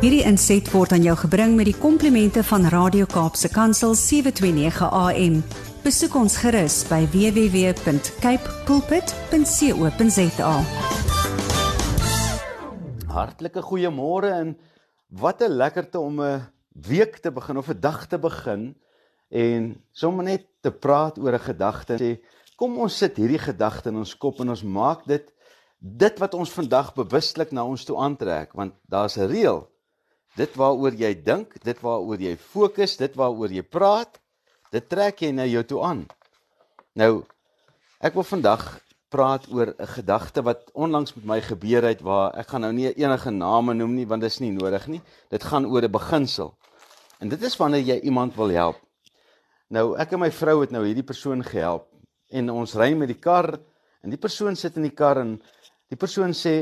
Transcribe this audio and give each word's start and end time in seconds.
Hierdie 0.00 0.22
inset 0.24 0.64
word 0.72 0.94
aan 0.96 1.02
jou 1.04 1.12
gebring 1.26 1.58
met 1.58 1.66
die 1.68 1.76
komplimente 1.76 2.40
van 2.48 2.62
Radio 2.72 3.04
Kaapse 3.04 3.50
Kansel 3.52 3.92
729 3.92 4.86
AM. 4.96 5.34
Besoek 5.84 6.14
ons 6.16 6.38
gerus 6.40 6.78
by 6.88 7.02
www.cape 7.12 8.54
pulpit.co.za. 8.64 10.52
Hartlike 13.12 13.60
goeiemôre 13.68 14.30
en 14.38 14.54
wat 15.20 15.44
'n 15.44 15.52
lekkerte 15.52 16.00
om 16.00 16.16
'n 16.22 16.48
week 16.88 17.20
te 17.20 17.30
begin 17.30 17.60
of 17.60 17.68
'n 17.68 17.80
dag 17.80 18.06
te 18.08 18.18
begin 18.18 18.74
en 19.28 19.84
sommer 19.92 20.24
net 20.24 20.46
te 20.62 20.72
praat 20.72 21.18
oor 21.18 21.34
'n 21.34 21.44
gedagte. 21.44 22.00
Sê, 22.00 22.24
kom 22.56 22.78
ons 22.78 22.96
sit 22.96 23.16
hierdie 23.16 23.38
gedagte 23.38 23.88
in 23.90 23.96
ons 23.96 24.16
kop 24.16 24.40
en 24.40 24.48
ons 24.48 24.62
maak 24.62 25.04
dit 25.04 25.28
dit 25.80 26.18
wat 26.18 26.34
ons 26.34 26.50
vandag 26.50 26.94
bewustelik 26.94 27.52
na 27.52 27.64
ons 27.64 27.84
toe 27.84 27.96
aantrek 27.96 28.52
want 28.52 28.72
daar's 28.88 29.16
'n 29.18 29.28
reël 29.28 29.69
dit 30.36 30.54
waaroor 30.58 30.94
jy 30.94 31.14
dink 31.24 31.56
dit 31.64 31.80
waaroor 31.82 32.20
jy 32.20 32.36
fokus 32.36 32.96
dit 33.00 33.16
waaroor 33.18 33.52
jy 33.52 33.62
praat 33.62 34.20
dit 34.70 34.86
trek 34.88 35.22
jy 35.22 35.32
na 35.34 35.46
jou 35.50 35.62
toe 35.66 35.80
aan. 35.82 36.04
Nou 36.94 37.24
ek 38.00 38.14
wil 38.14 38.26
vandag 38.26 38.80
praat 39.10 39.48
oor 39.50 39.74
'n 39.74 39.86
gedagte 39.86 40.42
wat 40.42 40.70
onlangs 40.74 41.14
met 41.14 41.24
my 41.24 41.40
gebeur 41.40 41.82
het 41.82 42.00
waar 42.00 42.34
ek 42.38 42.48
gaan 42.48 42.60
nou 42.60 42.72
nie 42.72 42.94
enige 42.94 43.30
name 43.30 43.74
noem 43.74 43.94
nie 43.94 44.06
want 44.06 44.22
dit 44.22 44.30
is 44.30 44.40
nie 44.40 44.52
nodig 44.52 44.86
nie. 44.86 45.02
Dit 45.30 45.42
gaan 45.44 45.66
oor 45.66 45.82
'n 45.82 45.90
beginsel. 45.90 46.54
En 47.20 47.28
dit 47.28 47.42
is 47.42 47.56
wanneer 47.56 47.82
jy 47.82 48.00
iemand 48.00 48.34
wil 48.36 48.48
help. 48.48 48.76
Nou 49.68 49.96
ek 49.98 50.12
en 50.12 50.20
my 50.20 50.30
vrou 50.30 50.60
het 50.60 50.70
nou 50.70 50.84
hierdie 50.86 51.06
persoon 51.06 51.42
gehelp 51.44 51.86
en 52.30 52.50
ons 52.50 52.74
ry 52.74 52.94
met 52.94 53.08
die 53.08 53.20
kar 53.20 53.58
en 54.02 54.10
die 54.10 54.18
persoon 54.18 54.56
sit 54.56 54.76
in 54.76 54.82
die 54.82 54.94
kar 54.94 55.18
en 55.18 55.40
Die 55.90 55.98
persoon 55.98 56.30
sê 56.38 56.54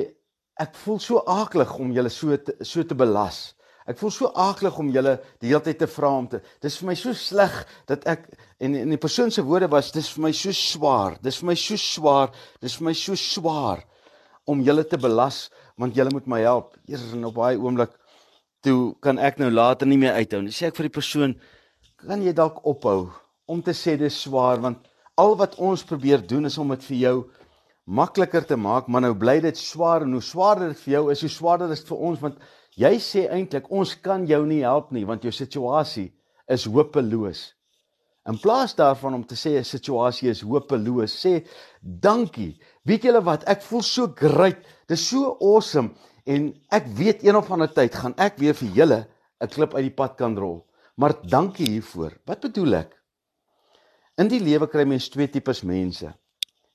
ek 0.59 0.77
voel 0.83 0.99
so 1.05 1.21
aaklig 1.29 1.75
om 1.77 1.93
julle 1.93 2.11
so 2.11 2.37
te, 2.41 2.55
so 2.65 2.83
te 2.83 2.97
belas. 2.97 3.53
Ek 3.89 3.97
voel 3.97 4.13
so 4.13 4.29
aaklig 4.37 4.77
om 4.79 4.91
julle 4.93 5.15
die 5.41 5.49
hele 5.49 5.63
tyd 5.65 5.79
te 5.81 5.89
vra 5.89 6.11
om 6.21 6.27
te. 6.29 6.43
Dis 6.61 6.77
vir 6.81 6.91
my 6.91 6.97
so 6.99 7.15
sleg 7.17 7.55
dat 7.89 8.05
ek 8.11 8.27
en 8.61 8.75
en 8.83 8.93
die 8.93 9.01
persoon 9.01 9.33
se 9.33 9.45
woorde 9.47 9.71
was 9.73 9.89
dis 9.95 10.11
vir 10.13 10.27
my 10.27 10.33
so 10.37 10.53
swaar. 10.53 11.17
Dis 11.25 11.41
vir 11.41 11.49
my 11.49 11.57
so 11.57 11.79
swaar. 11.81 12.35
Dis 12.61 12.77
vir 12.77 12.91
my 12.91 12.95
so 12.99 13.17
swaar 13.17 13.85
om 14.49 14.61
julle 14.65 14.85
te 14.85 15.01
belas 15.01 15.47
want 15.81 15.97
julle 15.97 16.13
moet 16.13 16.29
my 16.29 16.43
help. 16.45 16.77
Eers 16.89 17.07
in 17.17 17.25
op 17.25 17.41
daai 17.41 17.57
oomblik 17.57 17.95
toe 18.67 18.93
kan 19.01 19.19
ek 19.23 19.41
nou 19.41 19.49
later 19.55 19.89
nie 19.89 20.01
meer 20.01 20.19
uithou 20.21 20.43
nie. 20.45 20.53
Sê 20.53 20.69
ek 20.69 20.77
vir 20.77 20.91
die 20.91 20.97
persoon 20.99 21.39
kan 22.05 22.21
jy 22.23 22.35
dalk 22.37 22.61
ophou 22.69 23.09
om 23.49 23.63
te 23.65 23.73
sê 23.73 23.97
dis 23.97 24.21
swaar 24.27 24.61
want 24.61 24.85
al 25.19 25.33
wat 25.41 25.57
ons 25.57 25.87
probeer 25.87 26.21
doen 26.21 26.47
is 26.47 26.59
om 26.61 26.77
dit 26.77 26.85
vir 26.91 26.99
jou 27.07 27.17
makliker 27.89 28.45
te 28.45 28.57
maak, 28.61 28.89
maar 28.89 29.07
nou 29.07 29.15
bly 29.17 29.39
dit 29.41 29.57
swaar 29.57 30.05
en 30.05 30.13
hoe 30.13 30.25
swaarder 30.25 30.75
dit 30.75 30.81
vir 30.85 30.93
jou 30.99 31.05
is, 31.13 31.23
hoe 31.25 31.33
swaarder 31.33 31.73
is 31.73 31.81
dit 31.81 31.89
vir 31.89 32.03
ons 32.11 32.21
want 32.21 32.43
jy 32.79 32.91
sê 33.03 33.25
eintlik 33.33 33.71
ons 33.75 33.95
kan 34.05 34.27
jou 34.29 34.43
nie 34.47 34.61
help 34.61 34.93
nie 34.93 35.07
want 35.09 35.25
jou 35.25 35.33
situasie 35.33 36.11
is 36.53 36.67
hopeloos. 36.69 37.55
In 38.29 38.37
plaas 38.37 38.75
daarvan 38.77 39.17
om 39.17 39.25
te 39.25 39.35
sê 39.35 39.57
'n 39.57 39.65
situasie 39.65 40.29
is 40.29 40.43
hopeloos, 40.43 41.17
sê 41.17 41.47
dankie. 41.81 42.61
Weet 42.85 43.05
julle 43.05 43.25
wat? 43.25 43.49
Ek 43.49 43.63
voel 43.63 43.83
so 43.83 44.07
great. 44.07 44.59
Dis 44.87 45.09
so 45.09 45.39
awesome 45.41 45.95
en 46.27 46.53
ek 46.71 46.87
weet 46.87 47.25
een 47.25 47.37
of 47.37 47.51
ander 47.51 47.73
tyd 47.73 47.95
gaan 47.95 48.15
ek 48.19 48.37
weer 48.37 48.55
vir 48.55 48.69
julle 48.69 49.07
'n 49.41 49.49
klip 49.49 49.75
uit 49.75 49.85
die 49.89 49.97
pad 49.97 50.17
kan 50.17 50.37
rol. 50.37 50.67
Maar 50.97 51.15
dankie 51.23 51.67
hiervoor. 51.67 52.13
Wat 52.27 52.41
bedoel 52.41 52.75
ek? 52.75 52.93
In 54.19 54.29
die 54.29 54.41
lewe 54.41 54.67
kry 54.67 54.85
mens 54.85 55.09
twee 55.09 55.29
tipes 55.29 55.63
mense. 55.63 56.13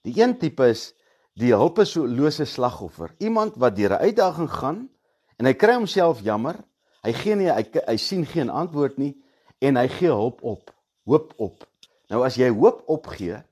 Die 0.04 0.16
een 0.22 0.38
tipe 0.40 0.70
is 0.70 0.94
die 1.40 1.54
hulpelose 1.54 2.46
slagoffer. 2.46 3.14
Iemand 3.18 3.56
wat 3.58 3.76
deur 3.76 3.94
'n 3.94 4.06
uitdaging 4.10 4.52
gaan 4.52 4.90
en 5.38 5.46
hy 5.46 5.54
kry 5.54 5.74
homself 5.74 6.22
jammer. 6.22 6.56
Hy 7.04 7.14
gee 7.14 7.36
nie 7.36 7.50
hy, 7.52 7.66
hy 7.88 7.98
sien 7.98 8.26
geen 8.26 8.50
antwoord 8.50 8.98
nie 8.98 9.18
en 9.60 9.76
hy 9.76 9.88
gee 9.88 10.10
hulp 10.10 10.44
op. 10.44 10.74
Hoop 11.06 11.34
op. 11.38 11.68
Nou 12.10 12.24
as 12.26 12.36
jy 12.36 12.50
hoop 12.50 12.84
opgee, 12.88 13.44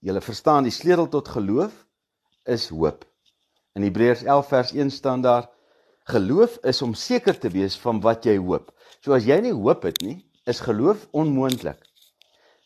jy 0.00 0.20
verstaan 0.20 0.64
die 0.64 0.72
sleutel 0.72 1.08
tot 1.08 1.28
geloof 1.28 1.86
is 2.44 2.68
hoop. 2.68 3.04
In 3.74 3.82
Hebreërs 3.82 4.22
11 4.22 4.48
vers 4.48 4.72
1 4.72 4.90
staan 4.90 5.22
daar 5.22 5.48
geloof 6.04 6.58
is 6.62 6.82
om 6.82 6.94
seker 6.94 7.38
te 7.38 7.48
wees 7.48 7.76
van 7.76 8.00
wat 8.00 8.24
jy 8.24 8.36
hoop. 8.36 8.70
So 9.00 9.12
as 9.12 9.24
jy 9.24 9.40
nie 9.40 9.52
hoop 9.52 9.82
het 9.82 10.00
nie, 10.00 10.24
is 10.46 10.60
geloof 10.60 11.08
onmoontlik. 11.12 11.80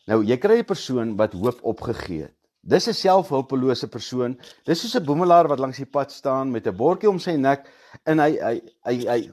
Nou 0.07 0.23
jy 0.23 0.37
kry 0.37 0.59
'n 0.59 0.65
persoon 0.65 1.15
wat 1.17 1.33
hoop 1.33 1.59
opgegee 1.63 2.21
het. 2.21 2.38
Dis 2.61 2.87
'n 2.87 2.93
selfhulpelose 2.93 3.87
persoon. 3.87 4.37
Dis 4.65 4.81
soos 4.81 4.95
'n 4.95 5.05
boemelaar 5.05 5.47
wat 5.47 5.59
langs 5.59 5.77
die 5.77 5.85
pad 5.85 6.11
staan 6.11 6.51
met 6.51 6.67
'n 6.67 6.75
bordjie 6.75 7.09
om 7.09 7.19
sy 7.19 7.35
nek 7.35 7.67
en 8.05 8.19
hy 8.19 8.31
hy 8.37 8.61
hy 8.83 8.95
hy 9.07 9.31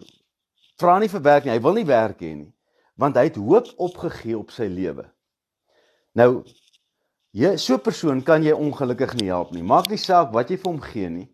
vra 0.79 0.99
nie 0.99 1.09
vir 1.09 1.23
werk 1.23 1.45
nie. 1.45 1.53
Hy 1.53 1.61
wil 1.61 1.75
nie 1.75 1.87
werk 1.87 2.21
hê 2.21 2.35
nie, 2.35 2.53
want 2.97 3.17
hy 3.17 3.25
het 3.25 3.37
hoop 3.37 3.67
opgegee 3.77 4.39
op 4.39 4.51
sy 4.51 4.69
lewe. 4.69 5.11
Nou 6.15 6.45
jy 7.33 7.57
so 7.57 7.75
'n 7.75 7.81
persoon 7.81 8.23
kan 8.23 8.43
jy 8.43 8.53
ongelukkig 8.53 9.15
nie 9.15 9.29
help 9.29 9.53
nie. 9.53 9.63
Maak 9.63 9.91
nie 9.91 9.99
saak 9.99 10.33
wat 10.33 10.51
jy 10.51 10.57
vir 10.57 10.73
hom 10.73 10.81
gee 10.81 11.09
nie. 11.09 11.29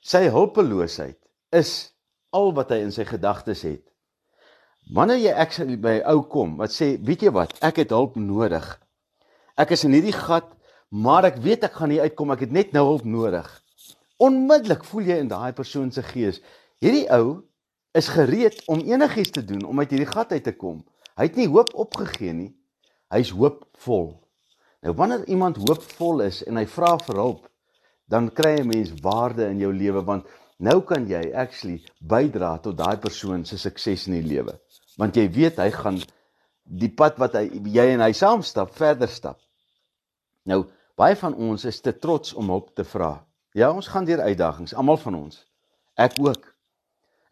Sy 0.00 0.28
hulpeloosheid 0.28 1.18
is 1.52 1.92
al 2.32 2.52
wat 2.52 2.70
hy 2.70 2.82
in 2.82 2.92
sy 2.92 3.04
gedagtes 3.04 3.62
het. 3.62 3.82
Wanneer 4.94 5.18
jy 5.18 5.32
ek 5.34 5.80
by 5.80 6.00
'n 6.00 6.06
ou 6.06 6.22
kom 6.22 6.56
wat 6.56 6.70
sê, 6.70 6.98
"Weet 7.04 7.22
jy 7.22 7.30
wat? 7.30 7.58
Ek 7.62 7.76
het 7.76 7.90
hulp 7.90 8.16
nodig. 8.16 8.80
Ek 9.56 9.70
is 9.70 9.84
in 9.84 9.92
hierdie 9.92 10.12
gat 10.12 10.56
maar 10.92 11.24
ek 11.24 11.38
weet 11.40 11.64
ek 11.64 11.78
gaan 11.80 11.88
nie 11.88 12.02
uitkom, 12.04 12.34
ek 12.34 12.44
het 12.46 12.52
net 12.52 12.72
nou 12.76 12.84
hulp 12.90 13.04
nodig. 13.08 13.48
Onmiddellik 14.20 14.84
voel 14.84 15.08
jy 15.08 15.22
in 15.24 15.30
daai 15.30 15.52
persoon 15.56 15.88
se 15.90 16.04
gees, 16.04 16.42
hierdie 16.84 17.06
ou 17.16 17.40
is 17.96 18.10
gereed 18.12 18.58
om 18.72 18.82
enigiets 18.84 19.32
te 19.32 19.44
doen 19.44 19.64
om 19.68 19.80
uit 19.80 19.94
hierdie 19.94 20.10
gat 20.10 20.32
uit 20.32 20.44
te 20.44 20.52
kom. 20.52 20.82
Hy 21.16 21.28
het 21.28 21.38
nie 21.40 21.48
hoop 21.48 21.72
opgegee 21.80 22.32
nie. 22.36 22.50
Hy's 23.12 23.32
hoopvol. 23.36 24.12
Nou 24.84 24.94
wanneer 24.98 25.24
iemand 25.28 25.60
hoopvol 25.60 26.24
is 26.26 26.42
en 26.48 26.60
hy 26.60 26.66
vra 26.68 26.94
vir 27.06 27.20
hulp, 27.20 27.48
dan 28.08 28.28
kry 28.28 28.58
'n 28.60 28.68
mens 28.68 28.92
waarde 29.00 29.48
in 29.48 29.60
jou 29.60 29.72
lewe 29.72 30.02
want 30.04 30.26
nou 30.58 30.80
kan 30.80 31.06
jy 31.08 31.32
actually 31.34 31.84
bydra 32.00 32.58
tot 32.58 32.76
daai 32.76 32.96
persoon 32.96 33.44
se 33.44 33.58
sukses 33.58 34.06
in 34.06 34.20
die 34.20 34.28
lewe. 34.34 34.58
Want 34.98 35.16
jy 35.16 35.28
weet 35.30 35.56
hy 35.56 35.70
gaan 35.70 36.02
die 36.64 36.92
pad 36.92 37.18
wat 37.18 37.34
hy 37.34 37.48
jy 37.64 37.86
en 37.94 38.00
hy 38.00 38.12
saam 38.12 38.42
stap, 38.42 38.74
verder 38.76 39.08
stap. 39.08 39.38
Nou 40.44 40.64
Baie 40.96 41.16
van 41.16 41.34
ons 41.34 41.64
is 41.64 41.80
te 41.80 41.92
trots 41.98 42.34
om 42.34 42.50
hulp 42.52 42.74
te 42.76 42.84
vra. 42.84 43.24
Ja, 43.56 43.70
ons 43.72 43.88
gaan 43.88 44.04
deur 44.04 44.20
uitdagings, 44.20 44.74
almal 44.74 45.00
van 45.00 45.14
ons. 45.14 45.46
Ek 45.96 46.18
ook. 46.20 46.54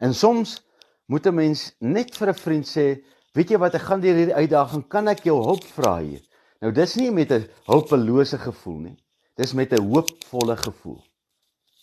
En 0.01 0.15
soms 0.15 0.61
moet 1.07 1.27
'n 1.27 1.35
mens 1.35 1.75
net 1.79 2.17
vir 2.17 2.29
'n 2.29 2.35
vriend 2.35 2.67
sê, 2.67 3.05
"Weet 3.33 3.51
jy 3.51 3.59
wat, 3.59 3.75
ek 3.75 3.83
gaan 3.83 4.01
deur 4.01 4.15
hierdie 4.15 4.35
uitdaging, 4.35 4.89
kan 4.89 5.09
ek 5.09 5.25
jou 5.25 5.43
hulp 5.43 5.65
vra 5.65 5.99
hier?" 5.99 6.21
Nou 6.61 6.73
dis 6.73 6.97
nie 6.97 7.11
met 7.11 7.31
'n 7.33 7.49
hulpelose 7.67 8.39
gevoel 8.39 8.79
nie. 8.79 8.97
Dis 9.37 9.53
met 9.53 9.73
'n 9.73 9.83
hoopvolle 9.83 10.57
gevoel. 10.57 11.03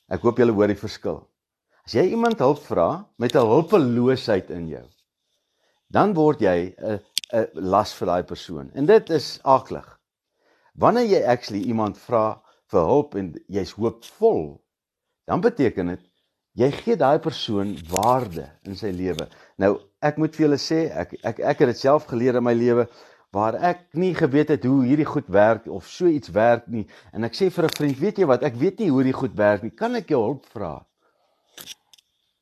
Ek 0.10 0.22
hoop 0.22 0.38
julle 0.38 0.54
hoor 0.54 0.68
die 0.68 0.76
verskil. 0.76 1.28
As 1.86 1.94
jy 1.94 2.04
iemand 2.12 2.40
hulp 2.40 2.60
vra 2.60 3.06
met 3.18 3.36
'n 3.36 3.48
hulpeloosheid 3.48 4.50
in 4.50 4.68
jou, 4.68 4.86
dan 5.90 6.14
word 6.14 6.40
jy 6.40 6.76
'n 6.78 7.00
'n 7.34 7.48
las 7.54 7.94
vir 7.94 8.08
daai 8.08 8.24
persoon. 8.24 8.72
En 8.74 8.86
dit 8.86 9.10
is 9.10 9.40
aaklig. 9.44 9.97
Wanneer 10.78 11.08
jy 11.10 11.22
actually 11.26 11.64
iemand 11.66 11.98
vra 11.98 12.38
vir 12.72 12.84
hulp 12.86 13.16
en 13.18 13.32
jy's 13.50 13.74
hoopvol, 13.74 14.60
dan 15.26 15.42
beteken 15.42 15.94
dit 15.96 16.04
jy 16.58 16.70
gee 16.74 16.98
daai 16.98 17.20
persoon 17.22 17.76
waarde 17.90 18.48
in 18.66 18.78
sy 18.78 18.90
lewe. 18.94 19.28
Nou, 19.62 19.76
ek 20.06 20.18
moet 20.22 20.34
vir 20.38 20.48
julle 20.48 20.60
sê, 20.62 20.88
ek 20.90 21.14
ek 21.22 21.42
ek 21.54 21.64
het 21.64 21.72
dit 21.74 21.80
self 21.82 22.08
geleer 22.10 22.40
in 22.40 22.46
my 22.46 22.54
lewe 22.58 22.88
waar 23.36 23.58
ek 23.70 23.84
nie 24.00 24.14
geweet 24.18 24.54
het 24.54 24.66
hoe 24.66 24.86
hierdie 24.88 25.06
goed 25.06 25.28
werk 25.34 25.68
of 25.70 25.90
so 25.92 26.10
iets 26.10 26.32
werk 26.34 26.66
nie 26.72 26.86
en 27.14 27.28
ek 27.28 27.36
sê 27.38 27.50
vir 27.54 27.68
'n 27.68 27.78
vriend, 27.78 27.98
weet 28.00 28.20
jy 28.22 28.28
wat, 28.30 28.44
ek 28.44 28.56
weet 28.56 28.80
nie 28.80 28.90
hoe 28.90 29.02
hierdie 29.02 29.20
goed 29.22 29.36
werk 29.38 29.64
nie. 29.64 29.74
Kan 29.74 29.96
ek 29.96 30.10
jou 30.10 30.22
hulp 30.24 30.46
vra? 30.54 30.86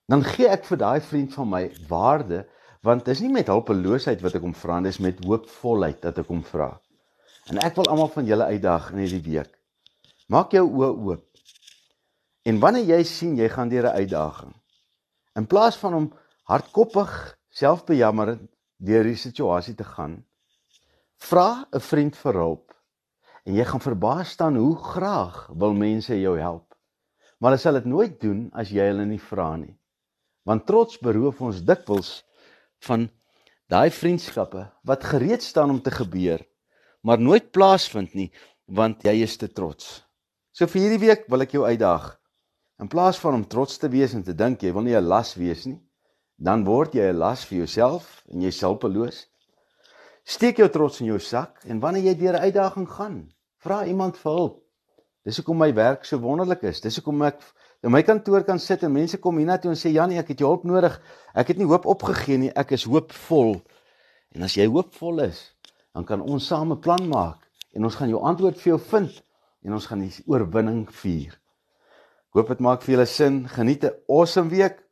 Dan 0.08 0.24
gee 0.24 0.48
ek 0.48 0.66
vir 0.66 0.78
daai 0.78 1.02
vriend 1.02 1.34
van 1.34 1.50
my 1.50 1.64
waarde 1.90 2.46
want 2.84 3.06
dit 3.06 3.16
is 3.16 3.22
nie 3.22 3.34
met 3.34 3.48
hulpeloosheid 3.48 4.22
wat 4.22 4.36
ek 4.36 4.44
hom 4.46 4.54
vra, 4.54 4.80
dis 4.82 5.00
met 5.00 5.24
hoopvolheid 5.26 6.02
dat 6.02 6.20
ek 6.20 6.28
hom 6.28 6.44
vra. 6.44 6.76
En 7.46 7.60
ek 7.62 7.76
wil 7.78 7.86
almal 7.94 8.10
van 8.10 8.26
julle 8.26 8.46
uitdaag 8.50 8.88
in 8.94 9.04
hierdie 9.04 9.26
week. 9.28 9.52
Maak 10.34 10.56
jou 10.56 10.64
oë 10.66 10.88
oop. 11.06 11.26
En 12.50 12.58
wanneer 12.62 12.88
jy 12.96 13.04
sien 13.06 13.36
jy 13.38 13.50
gaan 13.54 13.70
deur 13.70 13.86
'n 13.86 13.98
uitdaging, 14.02 14.54
in 15.38 15.46
plaas 15.46 15.78
van 15.78 15.94
om 15.94 16.08
hardkoppig 16.50 17.12
selfbejammerend 17.50 18.50
deur 18.78 19.04
die 19.04 19.16
situasie 19.16 19.76
te 19.76 19.84
gaan, 19.84 20.26
vra 21.18 21.68
'n 21.72 21.80
vriend 21.80 22.18
vir 22.18 22.34
hulp. 22.34 22.74
En 23.46 23.54
jy 23.54 23.66
gaan 23.66 23.82
verbaas 23.82 24.30
staan 24.30 24.56
hoe 24.56 24.78
graag 24.78 25.48
wil 25.54 25.74
mense 25.74 26.22
jou 26.22 26.40
help. 26.40 26.74
Maar 27.38 27.52
hulle 27.52 27.62
sal 27.62 27.74
dit 27.74 27.86
nooit 27.86 28.22
doen 28.22 28.50
as 28.54 28.70
jy 28.70 28.88
hulle 28.90 29.06
nie 29.06 29.22
vra 29.22 29.56
nie. 29.56 29.78
Want 30.44 30.66
trots 30.66 30.98
beroof 30.98 31.42
ons 31.42 31.62
dikwels 31.62 32.26
van 32.80 33.10
daai 33.68 33.90
vriendskappe 33.92 34.72
wat 34.84 35.04
gereed 35.04 35.44
staan 35.44 35.70
om 35.70 35.82
te 35.82 35.92
gebeur 35.92 36.42
maar 37.06 37.22
nooit 37.22 37.52
plaasvind 37.54 38.16
nie 38.18 38.32
want 38.66 39.04
jy 39.06 39.20
is 39.22 39.38
te 39.38 39.48
trots. 39.54 40.02
So 40.56 40.66
vir 40.66 40.82
hierdie 40.82 41.04
week 41.04 41.28
wil 41.30 41.46
ek 41.46 41.54
jou 41.54 41.66
uitdaag. 41.68 42.16
In 42.82 42.90
plaas 42.90 43.20
van 43.22 43.38
om 43.38 43.46
trots 43.46 43.78
te 43.78 43.90
wees 43.94 44.16
en 44.18 44.24
te 44.26 44.34
dink 44.34 44.64
jy 44.66 44.74
wil 44.74 44.88
nie 44.88 44.98
'n 44.98 45.06
las 45.06 45.36
wees 45.38 45.66
nie, 45.66 45.80
dan 46.42 46.66
word 46.66 46.96
jy 46.96 47.12
'n 47.12 47.20
las 47.20 47.46
vir 47.46 47.60
jouself 47.60 48.24
en 48.32 48.42
jy 48.42 48.52
selfbeloos. 48.52 49.28
Steek 50.26 50.58
jou 50.58 50.70
trots 50.70 51.02
in 51.02 51.08
jou 51.08 51.20
sak 51.20 51.62
en 51.66 51.80
wanneer 51.80 52.04
jy 52.04 52.16
deur 52.16 52.34
'n 52.34 52.46
uitdaging 52.50 52.90
gaan, 52.90 53.30
vra 53.60 53.86
iemand 53.86 54.18
vir 54.18 54.32
hulp. 54.32 54.64
Dis 55.24 55.38
hoekom 55.38 55.58
my 55.58 55.74
werk 55.74 56.06
so 56.06 56.18
wonderlik 56.18 56.64
is. 56.64 56.82
Dis 56.82 56.96
hoekom 56.96 57.22
ek 57.22 57.40
in 57.84 57.92
my 57.92 58.02
kantoor 58.02 58.44
kan 58.44 58.60
sit 58.60 58.84
en 58.84 58.92
mense 58.92 59.18
kom 59.18 59.38
hiernatoe 59.38 59.70
en 59.70 59.78
sê 59.78 59.92
Janie, 59.92 60.18
ek 60.18 60.28
het 60.28 60.40
jou 60.40 60.50
hulp 60.50 60.64
nodig. 60.64 61.02
Ek 61.36 61.48
het 61.48 61.58
nie 61.58 61.66
hoop 61.66 61.86
opgegee 61.86 62.38
nie, 62.38 62.52
ek 62.56 62.72
is 62.72 62.84
hoopvol. 62.84 63.62
En 64.36 64.42
as 64.44 64.56
jy 64.56 64.66
hoopvol 64.68 65.20
is, 65.20 65.55
dan 65.96 66.04
kan 66.04 66.22
ons 66.22 66.48
saam 66.48 66.72
'n 66.72 66.80
plan 66.80 67.08
maak 67.08 67.48
en 67.74 67.84
ons 67.84 67.96
gaan 67.96 68.10
jou 68.10 68.22
antwoord 68.22 68.58
vir 68.60 68.76
jou 68.76 68.80
vind 68.80 69.24
en 69.64 69.74
ons 69.74 69.86
gaan 69.86 70.00
die 70.00 70.12
oorwinning 70.28 70.86
vier. 70.92 71.34
Ek 72.30 72.34
hoop 72.34 72.48
dit 72.48 72.60
maak 72.60 72.84
vir 72.84 72.96
julle 72.96 73.06
sin. 73.06 73.48
Geniet 73.48 73.84
'n 73.84 73.96
awesome 74.08 74.50
week. 74.50 74.84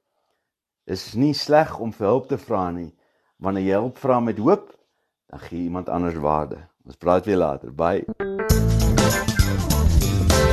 Dis 0.87 1.13
nie 1.13 1.33
sleg 1.33 1.79
om 1.79 1.91
vir 1.91 2.07
hulp 2.07 2.27
te 2.27 2.37
vra 2.37 2.71
nie. 2.71 2.95
Wanneer 3.37 3.63
jy 3.63 3.79
hulp 3.79 3.97
vra 3.97 4.19
met 4.19 4.37
hoop, 4.37 4.71
dan 5.29 5.39
gee 5.39 5.63
iemand 5.63 5.89
anders 5.89 6.15
waarde. 6.15 6.67
Ons 6.85 6.95
praat 6.95 7.25
weer 7.25 7.37
later. 7.37 7.71
Bye. 7.71 8.52